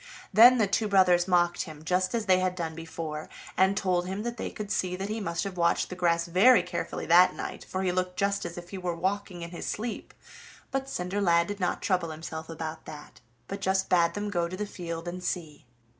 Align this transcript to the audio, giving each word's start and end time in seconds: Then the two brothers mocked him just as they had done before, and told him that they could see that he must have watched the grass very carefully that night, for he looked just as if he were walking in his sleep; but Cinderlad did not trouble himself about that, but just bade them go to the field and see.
Then 0.33 0.57
the 0.57 0.65
two 0.65 0.87
brothers 0.87 1.27
mocked 1.27 1.65
him 1.65 1.83
just 1.83 2.15
as 2.15 2.25
they 2.25 2.39
had 2.39 2.55
done 2.55 2.73
before, 2.73 3.29
and 3.55 3.77
told 3.77 4.07
him 4.07 4.23
that 4.23 4.35
they 4.37 4.49
could 4.49 4.71
see 4.71 4.95
that 4.95 5.09
he 5.09 5.19
must 5.19 5.43
have 5.43 5.57
watched 5.57 5.89
the 5.91 5.95
grass 5.95 6.25
very 6.25 6.63
carefully 6.63 7.05
that 7.05 7.35
night, 7.35 7.63
for 7.69 7.83
he 7.83 7.91
looked 7.91 8.17
just 8.17 8.43
as 8.43 8.57
if 8.57 8.71
he 8.71 8.79
were 8.79 8.95
walking 8.95 9.43
in 9.43 9.51
his 9.51 9.67
sleep; 9.67 10.15
but 10.71 10.87
Cinderlad 10.89 11.45
did 11.45 11.59
not 11.59 11.83
trouble 11.83 12.09
himself 12.09 12.49
about 12.49 12.85
that, 12.85 13.21
but 13.47 13.61
just 13.61 13.89
bade 13.89 14.15
them 14.15 14.31
go 14.31 14.47
to 14.47 14.57
the 14.57 14.65
field 14.65 15.07
and 15.07 15.23
see. 15.23 15.67